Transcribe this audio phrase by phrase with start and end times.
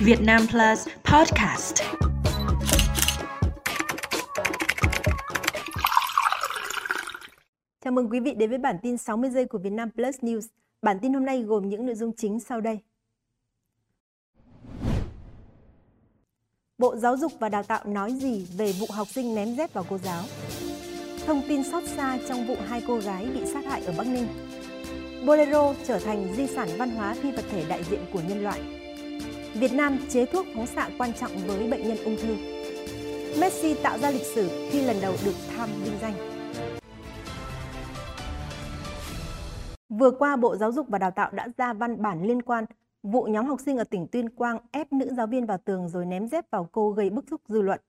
[0.00, 1.82] Việt Nam Plus Podcast.
[7.84, 10.40] Chào mừng quý vị đến với bản tin 60 giây của Việt Nam Plus News.
[10.82, 12.78] Bản tin hôm nay gồm những nội dung chính sau đây.
[16.78, 19.84] Bộ Giáo dục và Đào tạo nói gì về vụ học sinh ném dép vào
[19.88, 20.22] cô giáo?
[21.26, 24.26] Thông tin xót xa trong vụ hai cô gái bị sát hại ở Bắc Ninh.
[25.26, 28.77] Bolero trở thành di sản văn hóa phi vật thể đại diện của nhân loại.
[29.60, 32.36] Việt Nam chế thuốc phóng xạ quan trọng với bệnh nhân ung thư.
[33.40, 36.14] Messi tạo ra lịch sử khi lần đầu được tham vinh danh.
[39.88, 42.64] Vừa qua, Bộ Giáo dục và Đào tạo đã ra văn bản liên quan
[43.02, 46.06] vụ nhóm học sinh ở tỉnh Tuyên Quang ép nữ giáo viên vào tường rồi
[46.06, 47.80] ném dép vào cô gây bức xúc dư luận.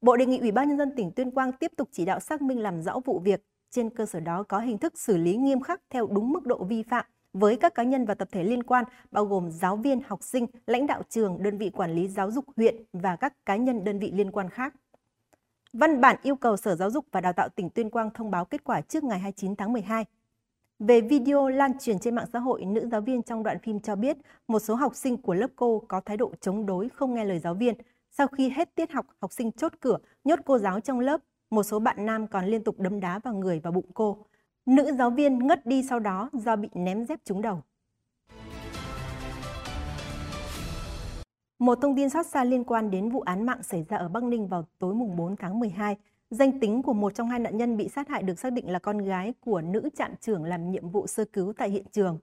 [0.00, 2.42] Bộ đề nghị Ủy ban Nhân dân tỉnh Tuyên Quang tiếp tục chỉ đạo xác
[2.42, 5.60] minh làm rõ vụ việc, trên cơ sở đó có hình thức xử lý nghiêm
[5.60, 8.62] khắc theo đúng mức độ vi phạm với các cá nhân và tập thể liên
[8.62, 12.30] quan, bao gồm giáo viên, học sinh, lãnh đạo trường, đơn vị quản lý giáo
[12.30, 14.74] dục huyện và các cá nhân đơn vị liên quan khác.
[15.72, 18.44] Văn bản yêu cầu Sở Giáo dục và Đào tạo tỉnh Tuyên Quang thông báo
[18.44, 20.04] kết quả trước ngày 29 tháng 12.
[20.78, 23.96] Về video lan truyền trên mạng xã hội, nữ giáo viên trong đoạn phim cho
[23.96, 24.16] biết
[24.48, 27.38] một số học sinh của lớp cô có thái độ chống đối không nghe lời
[27.38, 27.74] giáo viên.
[28.10, 31.20] Sau khi hết tiết học, học sinh chốt cửa, nhốt cô giáo trong lớp.
[31.50, 34.26] Một số bạn nam còn liên tục đấm đá vào người và bụng cô.
[34.66, 37.62] Nữ giáo viên ngất đi sau đó do bị ném dép trúng đầu.
[41.58, 44.22] Một thông tin xót xa liên quan đến vụ án mạng xảy ra ở Bắc
[44.22, 45.96] Ninh vào tối mùng 4 tháng 12.
[46.30, 48.78] Danh tính của một trong hai nạn nhân bị sát hại được xác định là
[48.78, 52.18] con gái của nữ trạm trưởng làm nhiệm vụ sơ cứu tại hiện trường.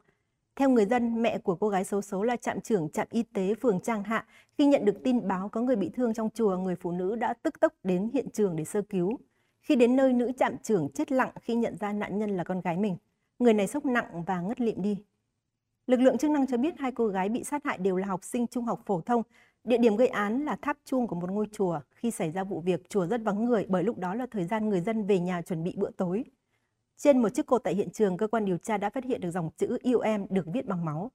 [0.55, 3.53] Theo người dân, mẹ của cô gái xấu xố là trạm trưởng trạm y tế
[3.61, 4.25] phường Trang Hạ.
[4.57, 7.33] Khi nhận được tin báo có người bị thương trong chùa, người phụ nữ đã
[7.43, 9.19] tức tốc đến hiện trường để sơ cứu.
[9.61, 12.61] Khi đến nơi, nữ trạm trưởng chết lặng khi nhận ra nạn nhân là con
[12.61, 12.97] gái mình.
[13.39, 14.97] Người này sốc nặng và ngất lịm đi.
[15.87, 18.23] Lực lượng chức năng cho biết hai cô gái bị sát hại đều là học
[18.23, 19.23] sinh trung học phổ thông.
[19.63, 21.79] Địa điểm gây án là tháp chuông của một ngôi chùa.
[21.91, 24.69] Khi xảy ra vụ việc, chùa rất vắng người bởi lúc đó là thời gian
[24.69, 26.23] người dân về nhà chuẩn bị bữa tối.
[26.97, 29.31] Trên một chiếc cột tại hiện trường, cơ quan điều tra đã phát hiện được
[29.31, 31.11] dòng chữ yêu em được viết bằng máu.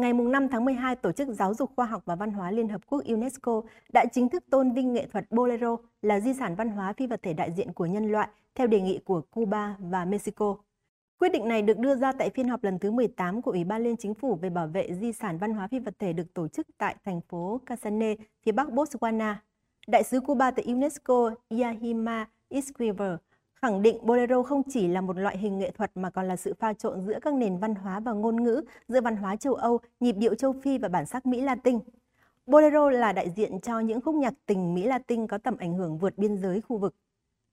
[0.00, 2.80] Ngày 5 tháng 12, Tổ chức Giáo dục Khoa học và Văn hóa Liên Hợp
[2.86, 3.62] Quốc UNESCO
[3.92, 7.20] đã chính thức tôn vinh nghệ thuật Bolero là di sản văn hóa phi vật
[7.22, 10.56] thể đại diện của nhân loại theo đề nghị của Cuba và Mexico.
[11.18, 13.82] Quyết định này được đưa ra tại phiên họp lần thứ 18 của Ủy ban
[13.82, 16.48] Liên Chính phủ về bảo vệ di sản văn hóa phi vật thể được tổ
[16.48, 19.34] chức tại thành phố Casane, phía bắc Botswana.
[19.86, 21.30] Đại sứ Cuba tại UNESCO
[21.60, 23.14] Yahima Esquivel
[23.62, 26.54] khẳng định bolero không chỉ là một loại hình nghệ thuật mà còn là sự
[26.58, 29.80] pha trộn giữa các nền văn hóa và ngôn ngữ, giữa văn hóa châu Âu,
[30.00, 31.78] nhịp điệu châu Phi và bản sắc Mỹ Latin.
[32.46, 35.98] Bolero là đại diện cho những khúc nhạc tình Mỹ Latin có tầm ảnh hưởng
[35.98, 36.94] vượt biên giới khu vực.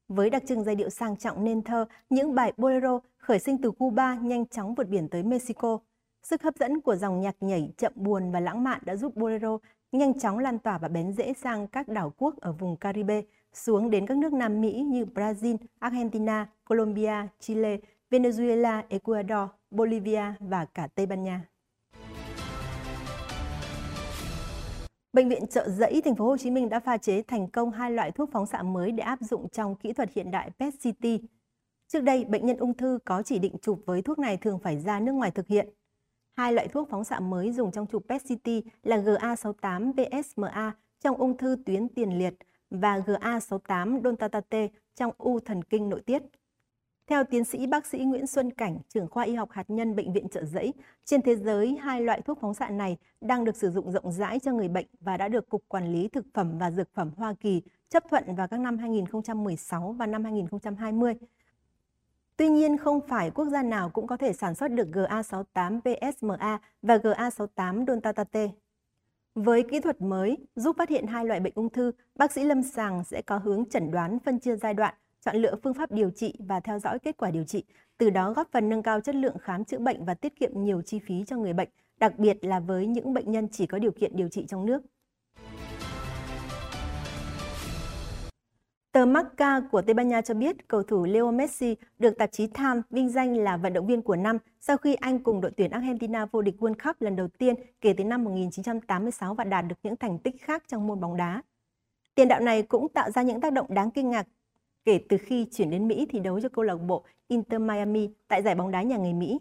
[0.08, 3.72] Với đặc trưng giai điệu sang trọng nên thơ, những bài bolero khởi sinh từ
[3.72, 5.80] Cuba nhanh chóng vượt biển tới Mexico.
[6.24, 9.58] Sức hấp dẫn của dòng nhạc nhảy chậm buồn và lãng mạn đã giúp bolero
[9.92, 13.22] nhanh chóng lan tỏa và bén rễ sang các đảo quốc ở vùng Caribe,
[13.54, 17.78] xuống đến các nước Nam Mỹ như Brazil, Argentina, Colombia, Chile,
[18.10, 21.42] Venezuela, Ecuador, Bolivia và cả Tây Ban Nha.
[25.14, 27.92] Bệnh viện Trợ Giấy thành phố Hồ Chí Minh đã pha chế thành công hai
[27.92, 31.20] loại thuốc phóng xạ mới để áp dụng trong kỹ thuật hiện đại PET-CT.
[31.88, 34.80] Trước đây, bệnh nhân ung thư có chỉ định chụp với thuốc này thường phải
[34.80, 35.70] ra nước ngoài thực hiện.
[36.38, 41.38] Hai loại thuốc phóng xạ mới dùng trong chụp PET-CT là GA68 VSMA trong ung
[41.38, 42.34] thư tuyến tiền liệt
[42.70, 46.22] và GA68 Dontatate trong u thần kinh nội tiết.
[47.08, 50.14] Theo tiến sĩ bác sĩ Nguyễn Xuân Cảnh, trưởng khoa y học hạt nhân Bệnh
[50.14, 50.74] viện Trợ Giấy,
[51.06, 54.40] trên thế giới hai loại thuốc phóng xạ này đang được sử dụng rộng rãi
[54.40, 57.34] cho người bệnh và đã được Cục Quản lý Thực phẩm và Dược phẩm Hoa
[57.40, 61.14] Kỳ chấp thuận vào các năm 2016 và năm 2020.
[62.38, 66.60] Tuy nhiên, không phải quốc gia nào cũng có thể sản xuất được GA68 PSMA
[66.82, 68.50] và GA68 Dontatate.
[69.36, 72.64] Với kỹ thuật mới giúp phát hiện hai loại bệnh ung thư, bác sĩ lâm
[72.64, 74.94] sàng sẽ có hướng chẩn đoán phân chia giai đoạn,
[75.26, 77.64] chọn lựa phương pháp điều trị và theo dõi kết quả điều trị,
[77.98, 80.82] từ đó góp phần nâng cao chất lượng khám chữa bệnh và tiết kiệm nhiều
[80.82, 81.70] chi phí cho người bệnh,
[82.00, 84.82] đặc biệt là với những bệnh nhân chỉ có điều kiện điều trị trong nước.
[88.98, 92.48] Tờ Marca của Tây Ban Nha cho biết cầu thủ Leo Messi được tạp chí
[92.48, 95.72] Time vinh danh là vận động viên của năm sau khi anh cùng đội tuyển
[95.72, 99.76] Argentina vô địch World Cup lần đầu tiên kể từ năm 1986 và đạt được
[99.84, 101.42] những thành tích khác trong môn bóng đá.
[102.16, 104.28] Tiền đạo này cũng tạo ra những tác động đáng kinh ngạc
[104.86, 108.42] kể từ khi chuyển đến Mỹ thi đấu cho câu lạc bộ Inter Miami tại
[108.42, 109.40] giải bóng đá nhà nghề Mỹ.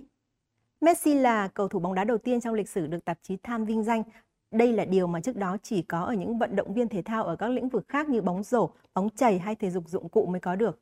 [0.81, 3.65] Messi là cầu thủ bóng đá đầu tiên trong lịch sử được tạp chí Time
[3.65, 4.03] vinh danh
[4.51, 7.25] đây là điều mà trước đó chỉ có ở những vận động viên thể thao
[7.25, 10.27] ở các lĩnh vực khác như bóng rổ, bóng chày hay thể dục dụng cụ
[10.27, 10.81] mới có được.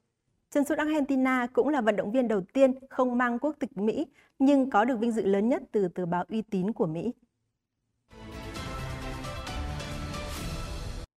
[0.50, 4.06] Chân sút Argentina cũng là vận động viên đầu tiên không mang quốc tịch Mỹ
[4.38, 7.12] nhưng có được vinh dự lớn nhất từ tờ báo uy tín của Mỹ.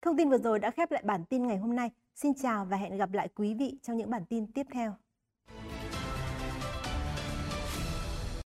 [0.01, 1.91] Thông tin vừa rồi đã khép lại bản tin ngày hôm nay.
[2.15, 4.93] Xin chào và hẹn gặp lại quý vị trong những bản tin tiếp theo.